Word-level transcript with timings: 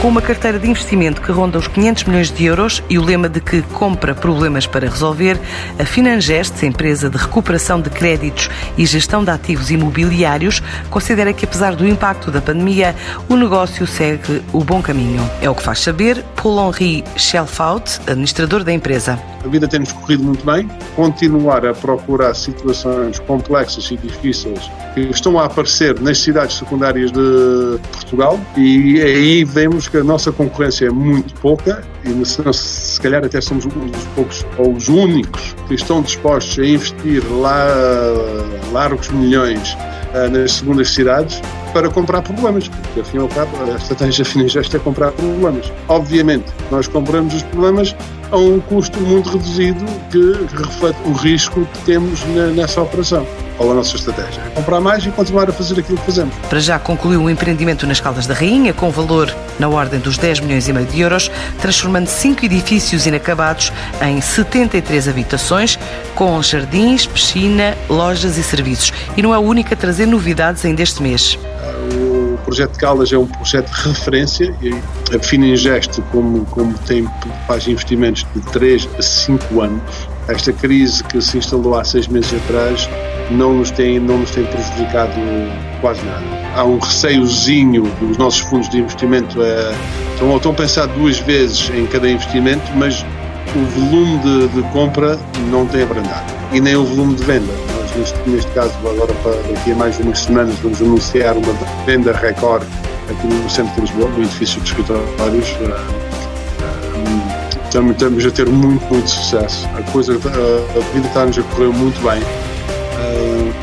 Com 0.00 0.08
uma 0.08 0.22
carteira 0.22 0.58
de 0.58 0.66
investimento 0.66 1.20
que 1.20 1.30
ronda 1.30 1.58
os 1.58 1.68
500 1.68 2.04
milhões 2.04 2.30
de 2.30 2.46
euros 2.46 2.82
e 2.88 2.98
o 2.98 3.04
lema 3.04 3.28
de 3.28 3.38
que 3.38 3.60
compra 3.60 4.14
problemas 4.14 4.66
para 4.66 4.88
resolver, 4.88 5.38
a 5.78 5.84
Finangest, 5.84 6.64
empresa 6.64 7.10
de 7.10 7.18
recuperação 7.18 7.78
de 7.82 7.90
créditos 7.90 8.48
e 8.78 8.86
gestão 8.86 9.22
de 9.22 9.30
ativos 9.30 9.70
imobiliários, 9.70 10.62
considera 10.88 11.34
que, 11.34 11.44
apesar 11.44 11.76
do 11.76 11.86
impacto 11.86 12.30
da 12.30 12.40
pandemia, 12.40 12.96
o 13.28 13.36
negócio 13.36 13.86
segue 13.86 14.42
o 14.54 14.64
bom 14.64 14.80
caminho. 14.80 15.20
É 15.42 15.50
o 15.50 15.54
que 15.54 15.62
faz 15.62 15.80
saber 15.80 16.24
Paul-Henri 16.34 17.04
Schelfaut, 17.18 18.00
administrador 18.06 18.64
da 18.64 18.72
empresa. 18.72 19.20
A 19.44 19.48
vida 19.48 19.68
tem-nos 19.68 19.92
corrido 19.92 20.22
muito 20.22 20.44
bem. 20.44 20.68
Continuar 20.96 21.66
a 21.66 21.74
procurar 21.74 22.34
situações 22.34 23.18
complexas 23.20 23.90
e 23.90 23.96
difíceis 23.96 24.70
que 24.94 25.00
estão 25.00 25.38
a 25.38 25.46
aparecer 25.46 25.98
nas 26.00 26.18
cidades 26.18 26.56
secundárias 26.58 27.10
de 27.12 27.78
Portugal 27.92 28.38
e 28.56 29.00
aí 29.00 29.44
vemos 29.44 29.88
que 29.90 29.98
a 29.98 30.04
nossa 30.04 30.30
concorrência 30.30 30.86
é 30.86 30.90
muito 30.90 31.34
pouca 31.40 31.82
e 32.04 32.24
se 32.24 33.00
calhar 33.00 33.24
até 33.24 33.40
somos 33.40 33.66
um 33.66 33.68
dos 33.68 34.04
poucos 34.14 34.46
ou 34.56 34.72
os 34.72 34.88
únicos 34.88 35.54
que 35.66 35.74
estão 35.74 36.00
dispostos 36.02 36.58
a 36.58 36.66
investir 36.66 37.22
lá 37.30 37.66
largos 38.72 39.08
milhões 39.08 39.76
eh, 40.14 40.28
nas 40.28 40.52
segundas 40.52 40.90
cidades 40.90 41.40
para 41.72 41.88
comprar 41.88 42.22
problemas, 42.22 42.68
porque 42.68 43.00
afinal 43.00 43.28
a 43.36 43.76
estratégia 43.76 44.24
Finingest 44.24 44.74
é 44.74 44.78
comprar 44.78 45.12
problemas. 45.12 45.72
Obviamente, 45.88 46.46
nós 46.70 46.88
compramos 46.88 47.34
os 47.34 47.42
problemas 47.44 47.94
a 48.30 48.36
um 48.36 48.60
custo 48.60 49.00
muito 49.00 49.30
reduzido 49.30 49.84
que 50.10 50.56
reflete 50.56 50.98
o 51.04 51.12
risco 51.12 51.66
que 51.72 51.78
temos 51.84 52.22
nessa 52.54 52.80
operação. 52.80 53.26
Qual 53.56 53.72
a 53.72 53.74
nossa 53.74 53.96
estratégia? 53.96 54.40
É 54.46 54.48
comprar 54.50 54.80
mais 54.80 55.04
e 55.04 55.10
continuar 55.10 55.50
a 55.50 55.52
fazer 55.52 55.78
aquilo 55.78 55.98
que 55.98 56.06
fazemos. 56.06 56.34
Para 56.48 56.60
já 56.60 56.78
concluiu 56.78 57.22
o 57.22 57.28
empreendimento 57.28 57.86
nas 57.86 58.00
Caldas 58.00 58.26
da 58.26 58.32
Rainha, 58.32 58.72
com 58.72 58.90
valor 58.90 59.34
na 59.58 59.68
ordem 59.68 60.00
dos 60.00 60.16
10 60.16 60.40
milhões 60.40 60.66
e 60.66 60.72
meio 60.72 60.86
de 60.86 60.98
euros, 60.98 61.30
transformando 61.60 62.06
cinco 62.06 62.44
edifícios 62.44 63.06
inacabados 63.06 63.70
em 64.00 64.18
73 64.18 65.08
habitações, 65.08 65.78
com 66.14 66.42
jardins, 66.42 67.04
piscina, 67.04 67.76
lojas 67.86 68.38
e 68.38 68.42
serviços. 68.42 68.92
E 69.14 69.20
não 69.20 69.34
é 69.34 69.38
o 69.38 69.42
único 69.42 69.74
a 69.74 69.76
trazer 69.76 70.06
novidades 70.06 70.64
ainda 70.64 70.82
este 70.82 71.02
mês. 71.02 71.38
Projeto 72.40 72.72
de 72.72 72.78
Caldas 72.78 73.12
é 73.12 73.18
um 73.18 73.26
projeto 73.26 73.70
de 73.72 73.88
referência 73.88 74.54
e 74.62 74.70
a 75.14 75.18
Finingest, 75.18 76.00
como, 76.10 76.44
como 76.46 76.72
tem, 76.86 77.08
faz 77.46 77.66
investimentos 77.66 78.26
de 78.34 78.40
3 78.52 78.88
a 78.98 79.02
5 79.02 79.60
anos, 79.60 79.82
esta 80.28 80.52
crise 80.52 81.02
que 81.04 81.20
se 81.20 81.38
instalou 81.38 81.76
há 81.76 81.84
seis 81.84 82.06
meses 82.06 82.32
atrás 82.44 82.88
não 83.30 83.54
nos 83.54 83.70
tem, 83.70 83.98
não 83.98 84.18
nos 84.18 84.30
tem 84.30 84.44
prejudicado 84.44 85.12
quase 85.80 86.02
nada. 86.04 86.24
Há 86.54 86.64
um 86.64 86.78
receiozinho 86.78 87.82
dos 88.00 88.16
nossos 88.16 88.40
fundos 88.40 88.68
de 88.68 88.78
investimento, 88.78 89.42
é, 89.42 89.72
estão, 90.12 90.36
estão 90.36 90.52
a 90.52 90.54
pensar 90.54 90.86
duas 90.86 91.18
vezes 91.18 91.70
em 91.70 91.86
cada 91.86 92.08
investimento, 92.08 92.70
mas 92.76 93.04
o 93.54 93.80
volume 93.80 94.18
de, 94.18 94.48
de 94.48 94.62
compra 94.70 95.18
não 95.50 95.66
tem 95.66 95.82
abrandado 95.82 96.32
e 96.52 96.60
nem 96.60 96.76
o 96.76 96.84
volume 96.84 97.14
de 97.14 97.24
venda. 97.24 97.69
Neste, 97.96 98.18
neste 98.26 98.50
caso, 98.52 98.72
agora 98.78 99.12
para 99.22 99.32
daqui 99.52 99.72
a 99.72 99.74
mais 99.74 99.98
umas 99.98 100.20
semanas, 100.20 100.54
vamos 100.62 100.80
anunciar 100.80 101.36
uma 101.36 101.52
venda 101.84 102.12
recorde 102.12 102.66
aqui 103.08 103.26
no 103.26 103.50
centro 103.50 103.74
de 103.74 103.80
Lisboa, 103.82 104.08
no 104.10 104.22
edifício 104.22 104.60
de 104.60 104.68
escritórios. 104.68 105.48
Estamos, 107.64 107.92
estamos 107.92 108.26
a 108.26 108.30
ter 108.30 108.48
muito, 108.48 108.84
muito 108.92 109.08
sucesso. 109.08 109.68
A 109.76 109.82
coisa, 109.92 110.12
a, 110.12 110.78
a 110.78 110.92
vida 110.92 111.06
está-nos 111.06 111.38
a 111.38 111.42
correr 111.42 111.68
muito 111.68 112.00
bem 112.02 112.20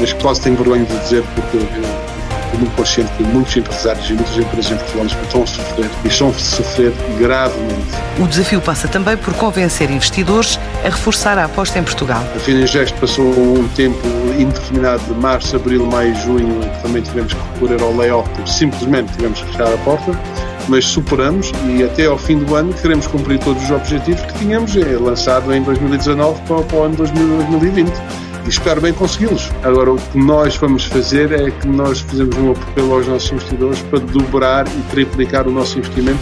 mas 0.00 0.12
quase 0.14 0.40
tenho 0.42 0.56
vergonha 0.56 0.84
de 0.84 0.98
dizer 0.98 1.24
porque 1.34 1.58
muito 2.58 2.74
consciente 2.76 3.10
que 3.12 3.22
muitos 3.22 3.56
empresários 3.56 4.08
e 4.08 4.14
muitas 4.14 4.36
empresas 4.36 4.72
em 4.72 4.76
Portugal 4.76 5.06
estão 5.06 5.42
a 5.42 5.46
sofrer 5.46 5.90
e 6.04 6.08
estão 6.08 6.28
a 6.28 6.32
sofrer 6.32 6.92
gravemente. 7.18 7.84
O 8.18 8.26
desafio 8.26 8.60
passa 8.60 8.88
também 8.88 9.16
por 9.16 9.34
convencer 9.34 9.90
investidores 9.90 10.58
a 10.84 10.88
reforçar 10.88 11.38
a 11.38 11.44
aposta 11.44 11.78
em 11.78 11.82
Portugal. 11.82 12.24
A 12.34 12.38
Finangest 12.38 12.94
passou 13.00 13.26
um 13.26 13.68
tempo 13.68 14.06
indeterminado 14.38 15.02
de 15.04 15.20
março, 15.20 15.56
abril, 15.56 15.86
maio, 15.86 16.14
junho, 16.16 16.62
em 16.62 16.68
que 16.68 16.82
também 16.82 17.02
tivemos 17.02 17.32
que 17.32 17.40
recorrer 17.52 17.82
ao 17.82 17.96
layoff, 17.96 18.28
porque 18.30 18.50
simplesmente 18.50 19.12
tivemos 19.12 19.40
que 19.40 19.46
fechar 19.52 19.72
a 19.72 19.78
porta, 19.78 20.12
mas 20.68 20.84
superamos 20.84 21.52
e 21.66 21.82
até 21.82 22.06
ao 22.06 22.18
fim 22.18 22.38
do 22.38 22.54
ano 22.54 22.72
queremos 22.72 23.06
cumprir 23.06 23.38
todos 23.38 23.62
os 23.62 23.70
objetivos 23.70 24.22
que 24.22 24.38
tínhamos 24.38 24.76
é 24.76 24.96
lançado 24.98 25.52
em 25.54 25.62
2019 25.62 26.40
para, 26.42 26.62
para 26.62 26.76
o 26.76 26.82
ano 26.84 26.96
2020 26.96 27.88
e 27.88 28.23
espero 28.48 28.80
bem 28.80 28.92
consegui-los. 28.92 29.50
Agora, 29.62 29.92
o 29.92 29.96
que 29.96 30.18
nós 30.18 30.56
vamos 30.56 30.84
fazer 30.84 31.32
é 31.32 31.50
que 31.50 31.66
nós 31.66 32.00
fazemos 32.00 32.36
um 32.36 32.52
apelo 32.52 32.94
aos 32.94 33.06
nossos 33.06 33.32
investidores 33.32 33.80
para 33.82 33.98
dobrar 33.98 34.66
e 34.68 34.82
triplicar 34.90 35.48
o 35.48 35.50
nosso 35.50 35.78
investimento 35.78 36.20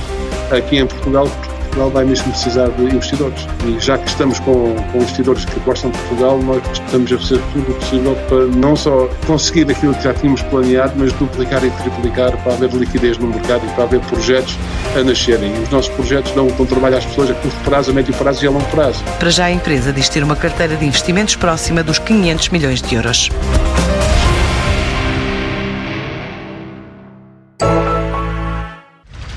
aqui 0.50 0.78
em 0.78 0.86
Portugal, 0.86 1.28
Portugal 1.72 1.90
vai 1.90 2.04
mesmo 2.04 2.30
precisar 2.30 2.68
de 2.68 2.82
investidores. 2.82 3.46
E 3.64 3.80
já 3.80 3.96
que 3.96 4.08
estamos 4.08 4.38
com, 4.40 4.74
com 4.92 4.98
investidores 4.98 5.44
que 5.44 5.58
gostam 5.60 5.90
de 5.90 5.98
Portugal, 5.98 6.38
nós 6.42 6.62
estamos 6.72 7.12
a 7.12 7.18
fazer 7.18 7.40
tudo 7.52 7.72
o 7.72 7.74
possível 7.74 8.16
para 8.28 8.46
não 8.46 8.76
só 8.76 9.08
conseguir 9.26 9.70
aquilo 9.70 9.94
que 9.94 10.04
já 10.04 10.14
tínhamos 10.14 10.42
planeado, 10.42 10.92
mas 10.96 11.12
duplicar 11.14 11.64
e 11.64 11.70
triplicar 11.70 12.36
para 12.42 12.52
haver 12.52 12.70
liquidez 12.72 13.16
no 13.18 13.28
mercado 13.28 13.66
e 13.66 13.70
para 13.70 13.84
haver 13.84 14.00
projetos 14.00 14.56
a 14.94 15.02
nascerem. 15.02 15.52
Os 15.62 15.70
nossos 15.70 15.92
projetos 15.94 16.32
dão, 16.32 16.46
dão 16.48 16.66
trabalho 16.66 16.98
às 16.98 17.06
pessoas 17.06 17.30
a 17.30 17.34
curto 17.34 17.56
prazo, 17.64 17.90
a 17.90 17.94
médio 17.94 18.14
prazo 18.14 18.44
e 18.44 18.48
a 18.48 18.50
longo 18.50 18.66
prazo. 18.66 19.02
Para 19.18 19.30
já 19.30 19.46
a 19.46 19.50
empresa 19.50 19.92
diz 19.92 20.08
ter 20.08 20.22
uma 20.22 20.36
carteira 20.36 20.76
de 20.76 20.84
investimentos 20.84 21.36
próxima 21.36 21.82
dos 21.82 21.98
500 21.98 22.50
milhões 22.50 22.82
de 22.82 22.94
euros. 22.94 23.30